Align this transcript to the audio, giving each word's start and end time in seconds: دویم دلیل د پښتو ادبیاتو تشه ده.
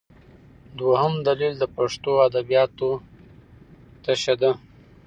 دویم 0.77 1.13
دلیل 1.27 1.53
د 1.59 1.63
پښتو 1.75 2.11
ادبیاتو 2.27 2.89
تشه 4.03 4.35
ده. 4.41 4.51